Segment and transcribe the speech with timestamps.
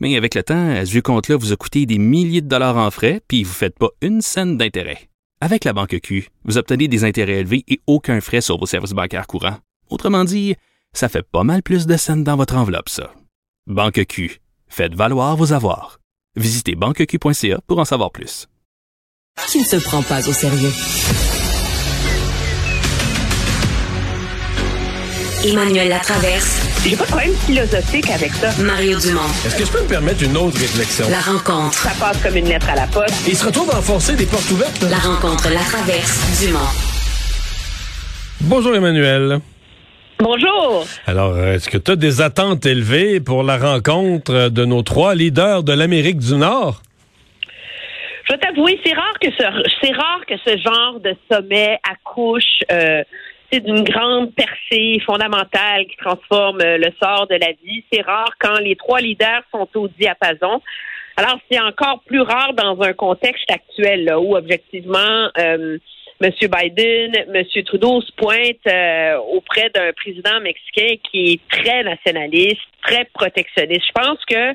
[0.00, 2.90] Mais avec le temps, ce vieux compte-là vous a coûté des milliers de dollars en
[2.90, 5.08] frais, puis vous ne faites pas une scène d'intérêt.
[5.42, 8.92] Avec la banque Q, vous obtenez des intérêts élevés et aucun frais sur vos services
[8.92, 9.58] bancaires courants.
[9.90, 10.54] Autrement dit,
[10.92, 13.12] ça fait pas mal plus de scènes dans votre enveloppe, ça.
[13.66, 16.00] Banque Q, faites valoir vos avoirs.
[16.36, 18.46] Visitez banqueq.ca pour en savoir plus.
[19.48, 20.72] Qui ne se prend pas au sérieux?
[25.44, 26.59] Emmanuel Latraverse.
[26.82, 28.50] J'ai pas de problème philosophique avec ça.
[28.62, 29.28] Mario Dumont.
[29.44, 31.04] Est-ce que je peux me permettre une autre réflexion?
[31.10, 31.74] La rencontre.
[31.76, 33.28] Ça passe comme une lettre à la poste.
[33.28, 34.82] il se retrouve à enfoncer des portes ouvertes.
[34.90, 36.72] La rencontre, la traverse, Dumont.
[38.40, 39.40] Bonjour Emmanuel.
[40.20, 40.86] Bonjour.
[41.06, 45.62] Alors, est-ce que tu as des attentes élevées pour la rencontre de nos trois leaders
[45.62, 46.80] de l'Amérique du Nord?
[48.24, 49.44] Je vais t'avouer, c'est rare que ce
[49.82, 53.02] c'est rare que ce genre de sommet accouche euh,
[53.58, 57.82] d'une grande percée fondamentale qui transforme euh, le sort de la vie.
[57.92, 60.62] C'est rare quand les trois leaders sont au diapason.
[61.16, 65.78] Alors, c'est encore plus rare dans un contexte actuel là, où, objectivement, euh,
[66.22, 66.30] M.
[66.40, 67.62] Biden, M.
[67.64, 73.86] Trudeau se pointe euh, auprès d'un président mexicain qui est très nationaliste, très protectionniste.
[73.86, 74.54] Je pense que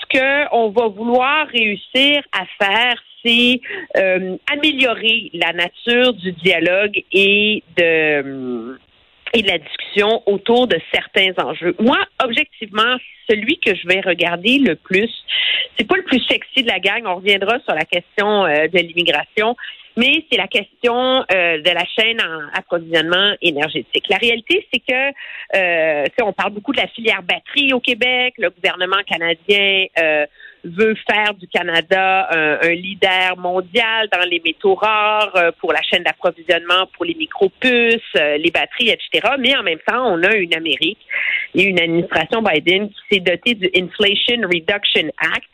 [0.00, 3.60] ce qu'on va vouloir réussir à faire, c'est
[3.96, 8.78] euh, améliorer la nature du dialogue et de
[9.34, 11.74] la discussion autour de certains enjeux.
[11.80, 12.96] Moi, objectivement,
[13.28, 15.10] celui que je vais regarder le plus,
[15.78, 17.02] c'est pas le plus sexy de la gang.
[17.06, 19.56] On reviendra sur la question euh, de l'immigration,
[19.96, 24.04] mais c'est la question euh, de la chaîne en approvisionnement énergétique.
[24.08, 28.34] La réalité, c'est que on parle beaucoup de la filière batterie au Québec.
[28.38, 29.86] Le gouvernement canadien
[30.64, 36.02] veut faire du Canada un, leader mondial dans les métaux rares euh, pour la chaîne
[36.02, 39.34] d'approvisionnement, pour les micro-puces, euh, les batteries, etc.
[39.38, 41.00] Mais en même temps, on a une Amérique
[41.54, 45.51] et une administration Biden qui s'est dotée du Inflation Reduction Act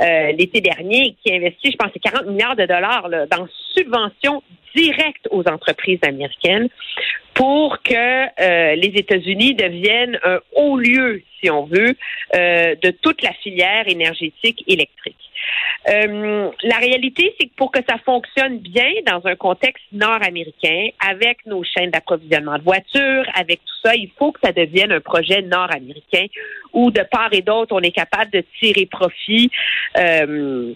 [0.00, 4.42] euh, l'été dernier qui investit, je pense, 40 milliards de dollars là, dans subventions
[4.74, 6.68] directes aux entreprises américaines
[7.34, 11.96] pour que euh, les États-Unis deviennent un haut lieu, si on veut,
[12.34, 15.16] euh, de toute la filière énergétique électrique.
[15.88, 21.44] Euh, la réalité, c'est que pour que ça fonctionne bien dans un contexte nord-américain, avec
[21.46, 25.42] nos chaînes d'approvisionnement de voitures, avec tout ça, il faut que ça devienne un projet
[25.42, 26.26] nord-américain
[26.72, 29.50] où de part et d'autre, on est capable de tirer profit.
[29.98, 30.74] Euh,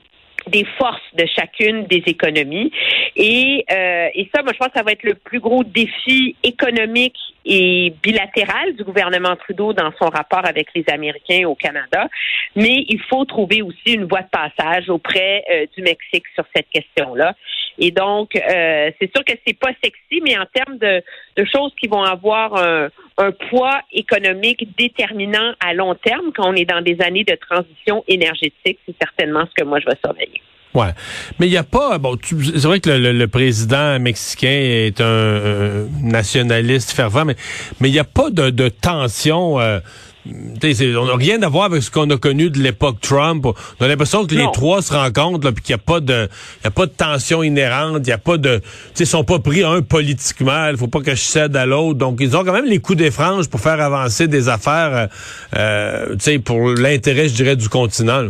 [0.48, 2.70] des forces de chacune des économies.
[3.16, 6.36] Et, euh, et ça, moi, je pense que ça va être le plus gros défi
[6.42, 12.08] économique et bilatéral du gouvernement Trudeau dans son rapport avec les Américains au Canada.
[12.56, 16.68] Mais il faut trouver aussi une voie de passage auprès euh, du Mexique sur cette
[16.70, 17.34] question-là.
[17.78, 21.02] Et donc, euh, c'est sûr que c'est pas sexy, mais en termes de,
[21.36, 22.88] de choses qui vont avoir un,
[23.18, 28.02] un, poids économique déterminant à long terme, quand on est dans des années de transition
[28.08, 30.40] énergétique, c'est certainement ce que moi je vais surveiller.
[30.76, 30.92] Ouais.
[31.38, 31.96] Mais il n'y a pas.
[31.96, 37.36] Bon, c'est vrai que le, président mexicain est un, nationaliste fervent, mais
[37.80, 39.58] mais il n'y a pas de, de tension.
[39.58, 39.80] Euh,
[40.28, 43.46] on n'a rien à voir avec ce qu'on a connu de l'époque Trump.
[43.46, 46.28] On a l'impression que les trois se rencontrent, puis qu'il n'y a pas de,
[46.62, 48.60] y a pas de tension inhérente, il y a pas de,
[48.98, 50.68] ils sont pas pris un politiquement.
[50.68, 51.98] Il faut pas que je cède à l'autre.
[51.98, 55.08] Donc ils ont quand même les coups des franges pour faire avancer des affaires,
[55.56, 58.28] euh, euh pour l'intérêt, je dirais, du continent.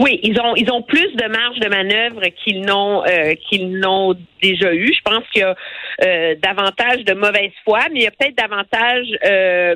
[0.00, 4.14] Oui, ils ont ils ont plus de marge de manœuvre qu'ils n'ont euh, qu'ils n'ont
[4.42, 4.92] déjà eu.
[4.92, 5.54] Je pense qu'il y a
[6.04, 9.74] euh, davantage de mauvaise foi, mais il y a peut-être davantage euh,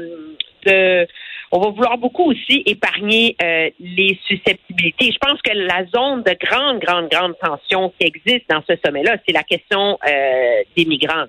[0.65, 1.07] de
[1.53, 3.37] on va vouloir beaucoup aussi épargner
[3.79, 5.13] les susceptibilités.
[5.13, 9.17] Je pense que la zone de grande, grande, grande tension qui existe dans ce sommet-là,
[9.25, 11.27] c'est la question des migrants.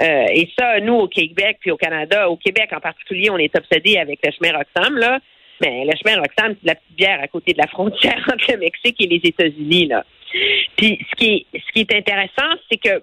[0.00, 3.96] et ça, nous, au Québec puis au Canada, au Québec en particulier, on est obsédé
[3.98, 5.20] avec le chemin Roxham, là.
[5.60, 8.58] Mais le chemin Roxham, c'est la petite bière à côté de la frontière entre le
[8.58, 9.86] Mexique et les États-Unis.
[9.86, 10.04] Là.
[10.76, 13.02] Puis ce qui est, ce qui est intéressant, c'est que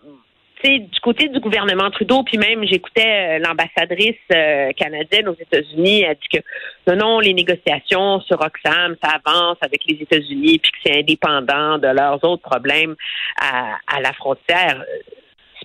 [0.63, 6.15] du côté du gouvernement Trudeau, puis même j'écoutais euh, l'ambassadrice euh, canadienne aux États-Unis, elle
[6.15, 6.43] dit que
[6.87, 11.77] non, non, les négociations sur Roxham, ça avance avec les États-Unis, puis que c'est indépendant
[11.77, 12.95] de leurs autres problèmes
[13.39, 14.83] à, à la frontière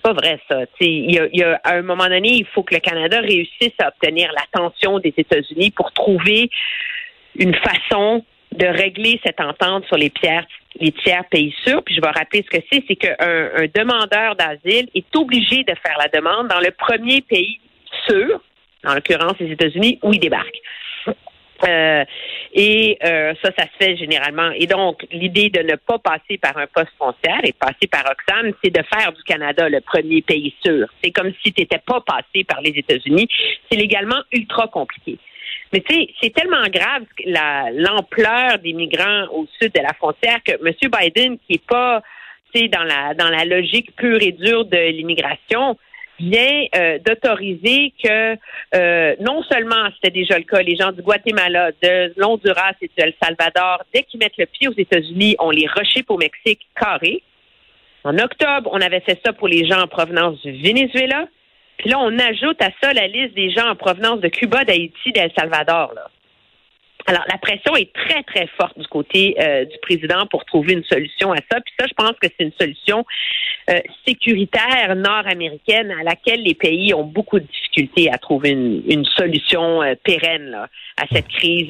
[0.01, 0.61] pas vrai, ça.
[0.79, 5.13] Il à un moment donné, il faut que le Canada réussisse à obtenir l'attention des
[5.15, 6.49] États-Unis pour trouver
[7.35, 10.45] une façon de régler cette entente sur les tiers
[11.29, 11.83] pays sûrs.
[11.83, 15.73] Puis je vais rappeler ce que c'est, c'est qu'un un demandeur d'asile est obligé de
[15.85, 17.59] faire la demande dans le premier pays
[18.09, 18.41] sûr,
[18.85, 20.59] en l'occurrence les États-Unis, où il débarque.
[21.67, 22.03] Euh,
[22.53, 24.51] et euh, ça, ça se fait généralement.
[24.55, 28.51] Et donc, l'idée de ne pas passer par un poste foncière et passer par Oxfam,
[28.63, 30.87] c'est de faire du Canada le premier pays sûr.
[31.03, 33.27] C'est comme si tu n'étais pas passé par les États-Unis.
[33.69, 35.17] C'est légalement ultra compliqué.
[35.73, 37.03] Mais tu sais, c'est tellement grave
[37.73, 40.73] l'ampleur des migrants au sud de la frontière que M.
[40.91, 42.01] Biden, qui est pas
[42.53, 45.77] dans la dans la logique pure et dure de l'immigration,
[46.21, 48.37] vient euh, d'autoriser que
[48.75, 52.93] euh, non seulement c'était déjà le cas, les gens du Guatemala, de l'Honduras et du
[52.97, 57.23] El Salvador, dès qu'ils mettent le pied aux États-Unis, on les rechip au Mexique carré.
[58.03, 61.27] En octobre, on avait fait ça pour les gens en provenance du Venezuela.
[61.77, 65.11] Puis là, on ajoute à ça la liste des gens en provenance de Cuba, d'Haïti,
[65.13, 65.93] d'El Salvador.
[65.95, 66.09] Là.
[67.07, 70.83] Alors, la pression est très, très forte du côté euh, du président pour trouver une
[70.83, 71.59] solution à ça.
[71.61, 73.05] Puis ça, je pense que c'est une solution
[73.69, 79.81] euh, sécuritaire nord-américaine à laquelle les pays ont beaucoup de difficultés à trouver une, solution
[79.81, 80.55] euh, pérenne
[80.97, 81.67] à cette crise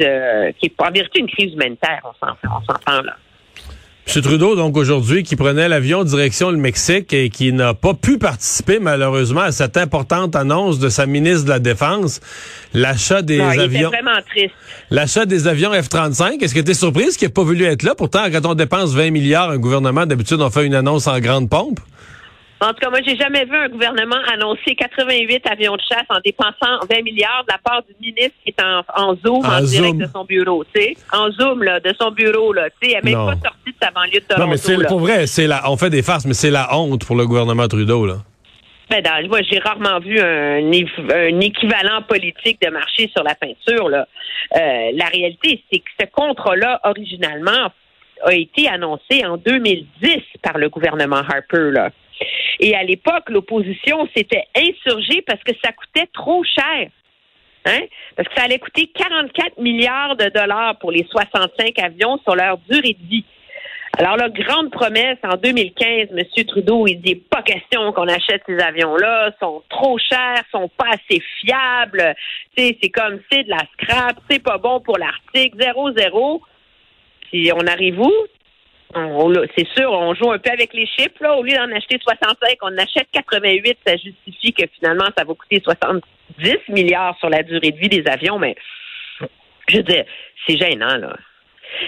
[0.59, 3.15] qui est en vérité une crise humanitaire, on s'entend là.
[4.13, 4.21] M.
[4.21, 8.77] Trudeau, donc aujourd'hui, qui prenait l'avion direction le Mexique et qui n'a pas pu participer
[8.79, 12.19] malheureusement à cette importante annonce de sa ministre de la Défense,
[12.73, 13.87] l'achat des avions.
[13.87, 14.53] vraiment triste.
[14.89, 16.43] L'achat des avions F-35.
[16.43, 17.95] Est-ce que tu es surprise qu'il n'ait pas voulu être là?
[17.95, 21.49] Pourtant, quand on dépense 20 milliards, un gouvernement, d'habitude, on fait une annonce en grande
[21.49, 21.79] pompe.
[22.61, 26.19] En tout cas, moi, j'ai jamais vu un gouvernement annoncer 88 avions de chasse en
[26.23, 28.63] dépensant 20 milliards de la part du ministre qui est
[28.95, 30.93] en, zoom, en, direct de son bureau, tu sais.
[31.11, 32.69] En zoom, là, de son bureau, là.
[32.79, 34.45] Tu sais, elle n'est même pas sortie de sa banlieue de Toronto.
[34.45, 37.03] Non, mais c'est pour vrai, c'est la, on fait des farces, mais c'est la honte
[37.03, 38.17] pour le gouvernement Trudeau, là.
[38.91, 43.89] Ben, dans, moi, j'ai rarement vu un, un, équivalent politique de marché sur la peinture,
[43.89, 44.07] là.
[44.55, 47.71] Euh, la réalité, c'est que ce contrat-là, originalement,
[48.23, 51.89] a été annoncé en 2010 par le gouvernement Harper, là.
[52.59, 56.89] Et à l'époque, l'opposition s'était insurgée parce que ça coûtait trop cher.
[57.65, 57.81] Hein?
[58.15, 62.57] Parce que ça allait coûter 44 milliards de dollars pour les 65 avions sur leur
[62.69, 63.25] durée de vie.
[63.97, 66.45] Alors la grande promesse en 2015, M.
[66.47, 71.21] Trudeau, il dit pas question qu'on achète ces avions-là, sont trop chers, sont pas assez
[71.41, 72.15] fiables,
[72.57, 76.41] c'est comme c'est de la scrap, c'est pas bon pour l'Arctique, zéro zéro.
[77.29, 78.11] Puis on arrive où?
[79.55, 81.21] C'est sûr, on joue un peu avec les chiffres.
[81.21, 81.35] Là.
[81.35, 83.77] Au lieu d'en acheter 65, on achète 88.
[83.85, 86.03] Ça justifie que finalement, ça va coûter 70
[86.69, 88.39] milliards sur la durée de vie des avions.
[88.39, 88.55] Mais
[89.67, 90.05] je veux dire,
[90.45, 91.15] c'est gênant, là.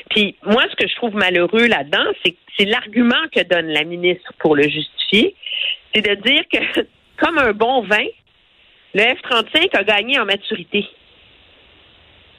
[0.10, 4.56] Puis moi, ce que je trouve malheureux là-dedans, c'est l'argument que donne la ministre pour
[4.56, 5.36] le justifier,
[5.94, 8.06] c'est de dire que, comme un bon vin,
[8.94, 10.88] le F-35 a gagné en maturité.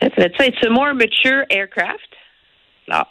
[0.00, 2.08] Ça it's a more mature aircraft?
[2.86, 3.08] Là.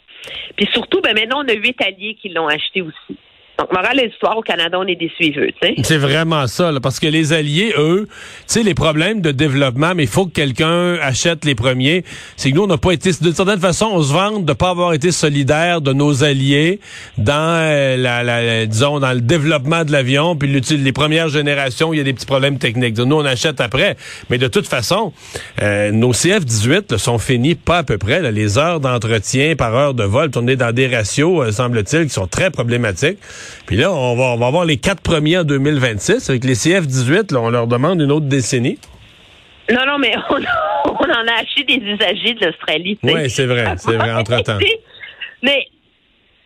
[0.56, 3.18] Puis surtout, ben maintenant, on a huit alliés qui l'ont acheté aussi.
[3.58, 5.74] Donc, morale de l'histoire, au Canada, on est des suiveux, tu sais.
[5.84, 9.94] C'est vraiment ça, là, parce que les alliés, eux, tu sais, les problèmes de développement,
[9.94, 12.04] mais il faut que quelqu'un achète les premiers.
[12.36, 14.70] C'est que nous, on n'a pas été, de certaine façon, on se vante de pas
[14.70, 16.80] avoir été solidaire de nos alliés
[17.16, 21.98] dans euh, la, la, disons, dans le développement de l'avion, puis les premières générations, il
[21.98, 22.98] y a des petits problèmes techniques.
[22.98, 23.96] Nous, on achète après.
[24.30, 25.12] Mais de toute façon,
[25.62, 28.20] euh, nos CF-18 sont finis pas à peu près.
[28.20, 32.04] Là, les heures d'entretien par heure de vol, on est dans des ratios, euh, semble-t-il,
[32.04, 33.18] qui sont très problématiques.
[33.66, 36.30] Puis là, on va, on va avoir les quatre premiers en 2026.
[36.30, 38.78] Avec les CF-18, là, on leur demande une autre décennie.
[39.70, 40.40] Non, non, mais on,
[40.86, 42.98] on en a acheté des usagers de l'Australie.
[43.02, 44.58] Oui, c'est vrai, c'est vrai, entre-temps.
[45.42, 45.66] mais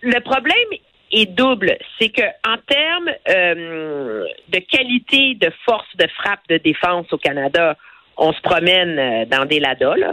[0.02, 0.78] le problème
[1.12, 1.76] est double.
[1.98, 7.76] C'est que en termes euh, de qualité de force de frappe de défense au Canada,
[8.16, 10.12] on se promène euh, dans des LADA, là,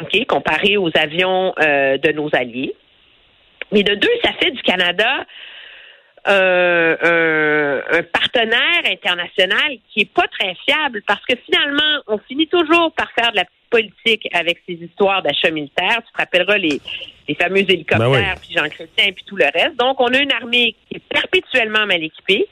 [0.00, 2.74] OK, comparé aux avions euh, de nos alliés.
[3.70, 5.24] Mais de deux, ça fait du Canada
[6.24, 6.96] un,
[7.92, 13.10] un, partenaire international qui est pas très fiable parce que finalement, on finit toujours par
[13.12, 15.98] faire de la politique avec ces histoires d'achat militaire.
[16.06, 16.80] Tu te rappelleras les,
[17.26, 19.76] les fameux hélicoptères, ben puis Jean Chrétien, puis tout le reste.
[19.76, 22.46] Donc, on a une armée qui est perpétuellement mal équipée,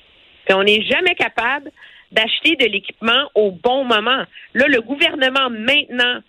[0.44, 1.70] puis on n'est jamais capable
[2.10, 4.24] d'acheter de l'équipement au bon moment.
[4.54, 6.20] Là, le gouvernement maintenant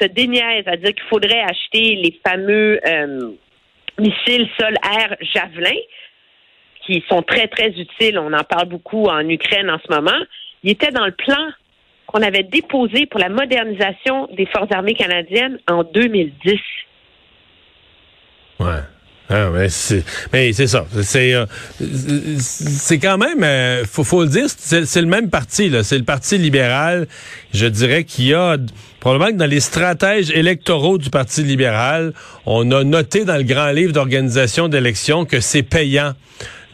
[0.00, 3.32] se déniaise à dire qu'il faudrait acheter les fameux euh,
[3.98, 5.76] missiles sol-air Javelin
[6.86, 8.18] qui sont très, très utiles.
[8.18, 10.18] On en parle beaucoup en Ukraine en ce moment.
[10.62, 11.50] Il était dans le plan
[12.06, 16.58] qu'on avait déposé pour la modernisation des Forces armées canadiennes en 2010.
[18.60, 18.80] Ouais.
[19.28, 20.86] Ah, mais c'est, mais c'est ça.
[21.02, 21.46] C'est, euh,
[22.38, 25.82] c'est quand même, euh, faut, faut le dire, c'est, le même parti là.
[25.82, 27.08] C'est le Parti libéral.
[27.52, 28.56] Je dirais qu'il y a
[29.00, 32.12] probablement que dans les stratèges électoraux du Parti libéral,
[32.44, 36.12] on a noté dans le grand livre d'organisation d'élections que c'est payant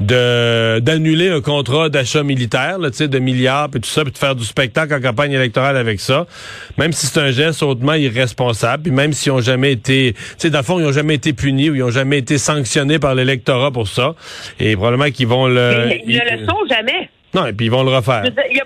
[0.01, 4.35] de d'annuler un contrat d'achat militaire, là, de milliards, puis tout ça, puis de faire
[4.35, 6.27] du spectacle en campagne électorale avec ça,
[6.79, 10.51] même si c'est un geste hautement irresponsable, puis même s'ils ont jamais été, tu sais,
[10.51, 13.15] dans le fond, ils ont jamais été punis ou ils ont jamais été sanctionnés par
[13.15, 14.15] l'électorat pour ça,
[14.59, 15.87] et probablement qu'ils vont le...
[15.89, 17.11] Mais ils ne le sont jamais.
[17.35, 18.25] Non, et puis ils vont le refaire.
[18.25, 18.63] Il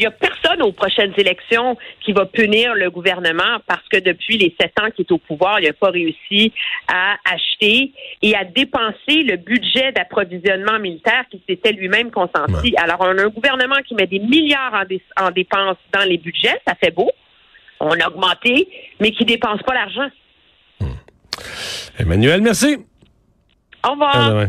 [0.00, 4.54] n'y a personne aux prochaines élections qui va punir le gouvernement parce que depuis les
[4.60, 6.52] sept ans qu'il est au pouvoir, il n'a pas réussi
[6.88, 12.74] à acheter et à dépenser le budget d'approvisionnement militaire qui s'était lui-même consenti.
[12.76, 14.84] Alors, on a un gouvernement qui met des milliards
[15.20, 17.10] en, dépenses dans les budgets, ça fait beau.
[17.80, 18.68] On a augmenté,
[19.00, 20.08] mais qui ne dépense pas l'argent.
[21.98, 22.78] Emmanuel, merci.
[23.86, 24.46] Au revoir.